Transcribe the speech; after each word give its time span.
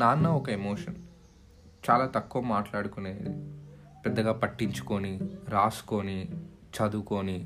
నాన్న 0.00 0.26
ఒక 0.38 0.48
ఎమోషన్ 0.50 0.96
చాలా 1.86 2.04
తక్కువ 2.16 2.40
మాట్లాడుకునేది. 2.42 3.30
పెద్దగా 4.04 4.32
పట్టించుకొని 4.42 5.12
రాసుకొని 5.48 6.18
చదువుకొని 6.76 7.38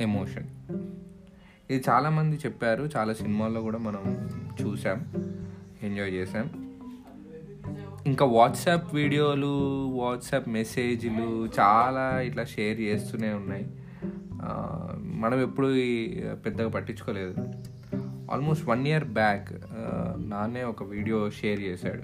ఎమోషన్ 0.00 0.48
ఇది 1.70 1.80
చాలామంది 1.88 2.36
చెప్పారు 2.36 2.84
చాలా 2.96 3.12
సినిమాల్లో 3.20 3.60
కూడా 3.66 3.80
మనం 3.88 4.04
చూసాం 4.60 5.00
ఎంజాయ్ 5.82 6.12
చేసాం. 6.12 6.46
ఇంకా 8.06 8.24
వాట్సాప్ 8.36 8.88
వీడియోలు 8.94 9.52
వాట్సాప్ 10.00 10.48
మెసేజ్లు 10.48 11.28
చాలా 11.60 12.06
ఇట్లా 12.20 12.44
షేర్ 12.54 12.80
చేస్తూనే 12.80 13.32
ఉన్నాయి. 13.42 13.66
మనం 15.22 15.38
ఎప్పుడు 15.42 15.68
పెద్దగా 16.44 16.70
పట్టించుకోలేదు. 16.70 17.34
ఆల్మోస్ట్ 18.32 18.68
వన్ 18.68 18.86
ఇయర్ 18.86 19.04
బ్యాక్ 19.04 19.52
నాన్నే 20.30 20.62
ఒక 20.62 20.82
వీడియో 20.82 21.30
షేర్ 21.30 21.60
చేశాడు. 21.60 22.02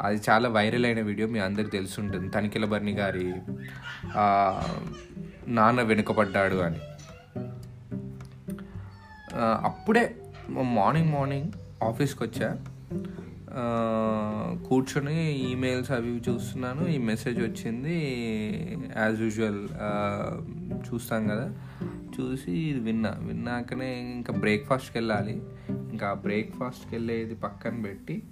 అది 0.00 0.20
చాలా 0.30 0.48
వైరల్ 0.48 0.84
అయిన 0.84 1.00
వీడియో 1.00 1.26
మీ 1.28 1.38
అందరికి 1.38 1.70
తెలుసుంటుంది. 1.70 2.28
తనిఖీల 2.28 2.64
బర్ణి 2.64 2.92
గారి 2.92 3.32
నాన్న 5.48 5.82
వెనుకబడ్డాడు 5.82 6.56
అని. 6.56 6.80
అప్పుడే 9.38 10.16
మార్నింగ్ 10.50 11.12
మార్నింగ్ 11.12 11.52
ఆఫీస్కి 11.84 12.22
వచ్చా. 12.24 12.48
కూర్చొని 14.68 15.16
ఈమెయిల్స్ 15.50 15.90
అవి 15.90 16.22
చూస్తున్నాను. 16.28 16.88
ఈ 16.88 16.98
మెసేజ్ 16.98 17.40
వచ్చింది 17.40 17.96
యాజ్ 18.96 19.20
యూజువల్ 19.20 19.62
చూస్తాం 20.88 21.28
కదా. 21.28 21.52
చూసి 22.14 22.52
ఇది 22.52 22.80
విన్నా. 22.80 23.16
విన్నాకనే 23.20 24.00
ఇంకా 24.12 24.32
బ్రేక్ఫాస్ట్కి 24.32 24.98
వెళ్ళాలి. 24.98 25.42
ఇంకా 25.92 26.14
బ్రేక్ఫాస్ట్కి 26.14 26.94
వెళ్ళేది 26.94 27.34
పక్కన 27.34 27.82
పెట్టి 27.82 28.22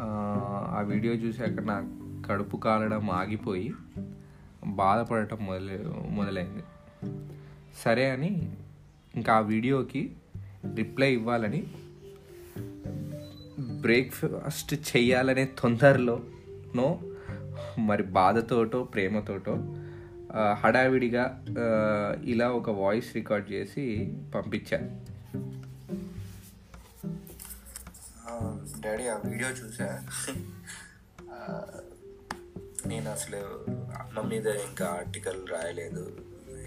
ఆ, 0.00 0.06
వీడియో 0.86 1.14
చూసాక 1.14 1.60
నా 1.60 1.76
కడుపు 2.28 2.56
కాలడం 2.56 3.10
ఆగిపోయి 3.10 3.72
బాధపడటం 4.66 5.46
మొదలు 5.46 5.76
మొదలైంది. 6.10 6.62
సరే 7.84 8.10
అని 8.10 8.52
ఇంకా 9.14 9.32
ఆ 9.32 9.40
వీడియోకి 9.40 10.02
రిప్లై 10.74 11.12
ఇవ్వాలని 11.12 11.60
బ్రేక్ఫాస్ట్ 13.80 14.74
చెయ్యాలనే 14.74 15.44
తొందరలోనో 15.44 16.88
మరి 17.78 18.02
బాధతోటో 18.02 18.84
ప్రేమతోటో 18.84 19.54
హడావిడిగా 20.52 21.44
ఇలా 22.24 22.48
ఒక 22.50 22.70
వాయిస్ 22.70 23.14
రికార్డ్ 23.14 23.52
చేసి 23.52 24.14
పంపించాను 24.34 25.16
డాడీ 28.80 29.06
ఆ 29.06 29.16
వీడియో 29.24 29.50
చూసా. 29.50 30.02
నేను 32.86 33.10
అసలు 33.10 33.36
అమ్మ 33.70 34.20
మీద 34.20 34.46
ఇంకా 34.46 34.86
ఆర్టికల్ 34.86 35.48
రాయలేదు. 35.48 36.18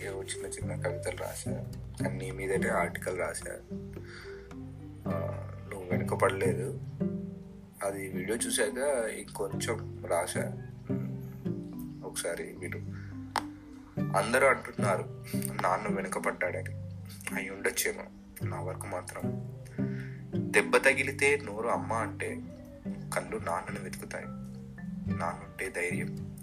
ఏవో 0.04 0.24
చిన్న 0.24 0.46
చిన్న 0.46 0.88
కవితలు 0.88 1.18
రాసా 1.18 1.66
కానీ 2.02 2.32
మీద 2.32 2.72
ఆర్టికల్ 2.72 3.20
రాసా 3.20 3.52
నువ్వు 5.72 5.90
వెనుకపడలేదు 5.92 6.82
అది 7.86 8.10
వీడియో 8.10 8.38
చూశాక 8.38 8.78
ఇంకొంచెం 9.10 10.04
రాసా 10.10 10.46
ఒకసారి 12.06 12.56
మీరు 12.60 13.09
అందరూ 14.00 14.48
అంటున్నారు 14.48 15.26
నాన్న 15.36 15.96
వెనుకబడ్డాడని. 15.96 16.76
అయి 17.36 17.50
ఉండొచ్చేమో 17.50 18.04
నా 18.46 18.62
వరకు 18.62 18.88
మాత్రం. 18.88 19.22
దెబ్బ 20.52 20.78
తగిలితే 20.78 21.38
నోరు 21.38 21.68
అమ్మ 21.68 21.94
అంటే 21.94 22.42
కళ్ళు 23.16 23.38
నాన్నను 23.38 23.84
వెతుకుతాయి. 23.84 24.26
నాన్నుంటే 25.18 25.70
ధైర్యం. 25.70 26.38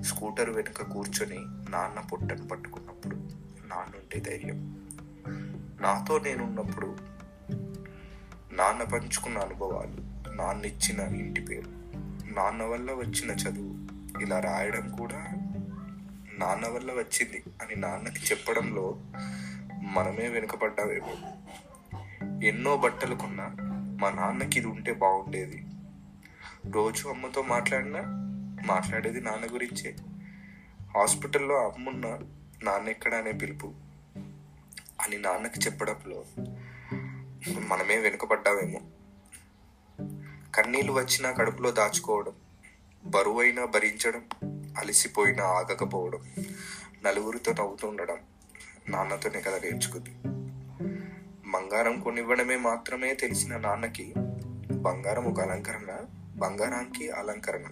స్కూటర్ 0.00 0.50
వెనుక 0.50 0.82
కూర్చొని 0.82 1.38
నాన్న 1.70 2.00
పొట్టను 2.00 2.48
పట్టుకున్నప్పుడు 2.48 3.16
నాన్నుంటే 3.66 4.20
ధైర్యం. 4.20 4.88
నాతో 5.80 6.18
నేనున్నప్పుడు 6.18 6.96
నాన్న 8.52 8.82
పంచుకున్న 8.82 9.38
అనుభవాలు 9.38 10.30
నాన్న 10.30 10.64
ఇచ్చిన 10.64 11.00
ఇంటి 11.00 11.40
పేరు 11.40 11.70
నాన్న 12.34 12.62
వల్ల 12.62 12.92
వచ్చిన 12.92 13.30
చదువు 13.30 13.78
ఇలా 14.22 14.40
రాయడం 14.40 14.88
కూడా 14.88 15.26
నాన్న 16.38 16.68
వల్ల 16.68 16.92
వచ్చింది 16.92 17.42
అని 17.62 17.76
నాన్నకి 17.76 18.24
చెప్పడంలో 18.24 18.96
మనమే 19.82 20.28
వెనుకపడ్డావేమో 20.28 21.14
ఎన్నో 22.46 22.76
బట్టలు 22.76 23.14
కొన్నా 23.14 23.56
మా 24.00 24.10
నాన్నకి 24.10 24.58
ఇది 24.58 24.66
ఉంటే 24.66 24.92
బాగుండేది. 24.92 25.64
రోజు 26.70 27.08
అమ్మతో 27.08 27.42
మాట్లాడినా 27.42 28.00
మాట్లాడేది 28.66 29.20
నాన్న 29.20 29.54
గురించే. 29.54 29.96
హాస్పిటల్లో 30.94 31.68
అమ్మున్న 31.68 32.18
నాన్న 32.62 32.88
ఎక్కడ 32.88 33.14
అనే 33.14 33.32
పిలుపు 33.32 33.72
అని 35.00 35.18
నాన్నకి 35.18 35.60
చెప్పడంలో 35.60 36.24
మనమే 37.68 37.96
వెనుకపడ్డావేమో 37.96 38.80
కన్నీళ్ళు 40.54 40.92
వచ్చినా 40.92 41.30
కడుపులో 41.30 41.70
దాచుకోవడం 41.70 42.32
బరువైనా 43.04 43.64
భరించడం 43.64 44.24
అలసిపోయినా 44.78 45.44
ఆగకపోవడం 45.44 46.18
నలుగురితో 47.06 47.52
నవ్వుతుండడం 47.52 48.16
నాన్నతోనే 48.88 49.40
కదా 49.40 49.58
నేర్చుకుంది. 49.58 50.10
బంగారం 51.50 52.00
కొనివ్వడమే 52.00 52.56
మాత్రమే 52.56 53.14
తెలిసిన 53.14 53.56
నాన్నకి 53.56 54.14
బంగారం 54.72 55.24
ఒక 55.24 55.40
అలంకరణ 55.40 56.04
బంగారానికి 56.36 57.10
అలంకరణ. 57.10 57.64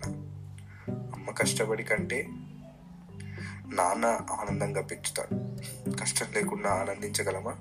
అమ్మ 0.89 1.31
కష్టపడి 1.31 1.85
కంటే 1.85 2.27
నాన్న 3.73 4.21
ఆనందంగా 4.31 4.83
పెంచుతాడు. 4.83 5.35
కష్టం 5.97 6.27
లేకుండా 6.33 6.71
ఆనందించగలమా? 6.71 7.57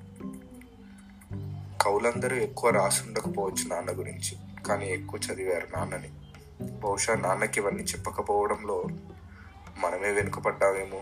కవులందరూ 1.81 2.35
ఎక్కువ 2.35 2.69
రాసి 2.69 3.07
ఉండకపోవచ్చు 3.07 3.67
నాన్న 3.67 3.91
గురించి 3.91 4.63
కానీ 4.63 4.89
ఎక్కువ 4.89 5.19
చదివారు 5.19 5.67
నాన్నని. 5.77 6.09
బహుశా 6.79 7.15
నాన్నకి 7.15 7.59
ఇవన్నీ 7.59 7.83
చెప్పకపోవడంలో 7.83 8.85
మనమే 9.77 10.11
వెనుకపడ్డావేమో 10.11 11.01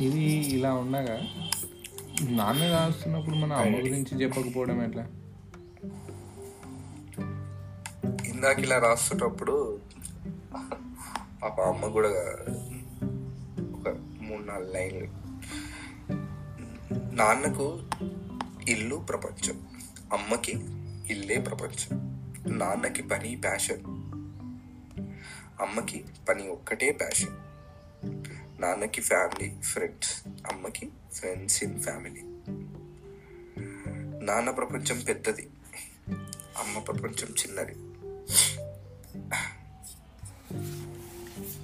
ఇది 0.00 0.24
ఇలా 0.34 0.74
ఉండగా 0.74 1.20
నాన్న 2.28 2.70
రాస్తున్నప్పుడు 2.70 3.34
మన 3.34 3.52
అమ్మ 3.52 3.76
గురించి 3.76 4.22
చెప్పకపోవడం 4.22 4.82
ఎట్లా? 4.82 5.02
ఇందాక 8.28 8.58
ఇలా 8.58 8.78
రాస్తున్నప్పుడు 8.78 9.80
పాప 11.42 11.60
అమ్మ 11.60 11.86
కూడా 11.86 12.08
ఒక 13.60 13.88
మూడు 14.22 14.42
నాలుగు 14.42 14.72
లైన్లు. 14.72 15.06
నాన్నకు 17.14 17.82
ఇల్లు 18.68 18.96
ప్రపంచం. 18.96 19.66
అమ్మకి 20.12 20.52
ఇల్లే 21.12 21.40
ప్రపంచం. 21.40 22.09
నాన్నకి 22.46 23.02
పని 23.02 23.36
ప్యాషన్ 23.36 23.84
అమ్మకి 25.62 26.04
పని 26.28 26.48
ఒక్కటే 26.48 26.92
ప్యాషన్ 26.92 27.36
నాన్నకి 28.62 29.00
ఫ్యామిలీ 29.00 29.60
ఫ్రెండ్స్ 29.60 30.22
అమ్మకి 30.28 30.90
ఫ్రెండ్స్ 31.12 31.64
ఇన్ 31.64 31.80
ఫ్యామిలీ 31.80 32.22
నాన్న 34.26 34.50
ప్రపంచం 34.50 35.00
పెద్దది. 35.08 35.50
అమ్మ 36.58 36.78
ప్రపంచం 36.78 37.28
చిన్నది. 37.28 37.74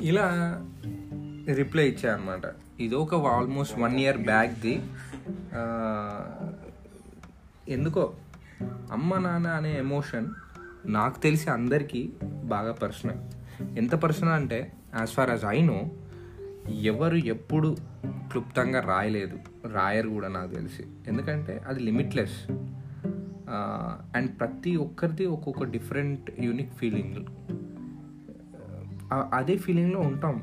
ఇలా 0.08 0.30
రిప్లై 1.54 1.88
ఇచ్చా 1.88 2.14
అనమాట 2.14 2.42
ఇది 2.80 2.94
ఒక 2.94 3.26
ఆల్మోస్ట్ 3.26 3.78
వన్ 3.78 4.00
ఇయర్ 4.00 4.18
బ్యాక్ది 4.18 4.82
ఎందుకో 7.72 8.14
అమ్మ 8.92 9.18
నాన్న 9.18 9.46
అనే 9.46 9.78
ఎమోషన్ 9.78 10.34
నాకు 10.84 11.22
తెలిసి 11.22 11.50
అందరికీ 11.50 12.12
బాగా 12.44 12.72
పర్సనల్ 12.72 13.20
ఎంత 13.78 13.94
పర్సనల్ 13.94 14.32
అంటే 14.32 14.72
as 14.98 15.10
far 15.10 15.30
as 15.30 15.44
I 15.48 15.60
know 15.62 15.80
ఎవరు 16.68 17.16
ఎప్పుడు 17.16 17.76
క్లుప్తంగా 18.04 18.80
రాయలేదు. 18.80 19.38
రాయరు 19.72 20.08
కూడా 20.08 20.28
నాకు 20.28 20.50
తెలిసి. 20.54 20.82
ఎందుకంటే 21.06 21.62
అది 21.66 21.80
లిమిట్లెస్ 21.80 22.38
అండ్ 24.16 24.30
ప్రతి 24.40 24.76
ఒక్కరిది 24.76 25.26
ఒక్కొక్క 25.26 25.64
డిఫరెంట్ 25.64 26.30
యూనిక్ 26.40 26.72
ఫీలింగ్ 26.72 27.16
అదే 29.12 29.56
ఫీలింగ్లో 29.56 30.00
ఉంటాం. 30.00 30.42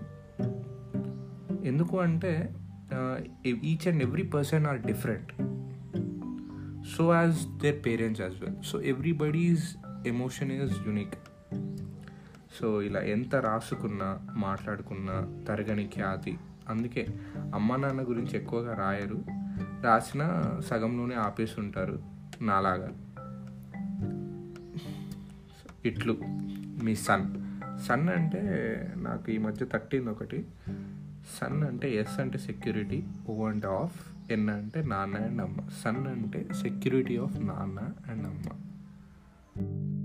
ఎందుకు 1.63 1.99
అంటే 1.99 2.53
each 3.45 3.87
and 3.87 4.03
every 4.03 4.23
person 4.23 4.65
are 4.65 4.81
different 4.81 5.31
so 6.87 7.13
as 7.13 7.39
their 7.61 7.85
parents 7.85 8.21
as 8.21 8.35
well 8.43 8.55
so 8.65 8.81
everybody's 8.81 9.67
emotion 10.07 10.51
is 10.51 10.87
unique 10.87 11.13
so 12.59 12.81
ఇలా 12.81 12.99
ఎంత 12.99 13.35
రాసుకున్నా 13.35 14.19
మాట్లాడుకున్నా 14.35 15.45
తరగని 15.47 15.87
ఖ్యాతి. 15.87 16.37
అందుకే 16.69 17.07
అమ్మ 17.55 17.75
నాన్న 17.75 18.01
గురించి 18.01 18.37
ఎక్కువగా 18.37 18.75
రాయరు. 18.75 19.23
రాసిన 19.83 20.43
సగంలోనే 20.67 21.15
ఆపేసి 21.15 21.59
ఉంటారు 21.59 21.99
నాలాగా. 22.41 22.89
ఇట్లు 25.85 26.17
మీ 26.83 26.95
సన్. 26.95 27.25
సన్ 27.79 28.09
అంటే 28.09 28.41
నాకు 28.95 29.31
ఈ 29.31 29.37
మధ్య 29.37 29.65
తట్టింది 29.65 30.09
ఒకటి. 30.09 30.45
సన్ 31.41 31.63
అంటే 31.63 31.95
ఎస్ 31.95 32.19
అంటే 32.19 32.37
సెక్యూరిటీ 32.37 33.03
ఓ 33.29 33.47
అంటే 33.47 33.67
ఆఫ్ 33.67 34.31
ఎన్ 34.31 34.49
అంటే 34.49 34.81
నాన్న 34.81 35.15
అండ్ 35.15 35.41
అమ్మ. 35.41 35.57
సన్ 35.83 36.07
అంటే 36.07 36.47
సెక్యూరిటీ 36.61 37.17
ఆఫ్ 37.17 37.45
నాన్న 37.45 38.11
అండ్ 38.11 38.27
అమ్మ. 38.27 38.72
you 39.55 40.02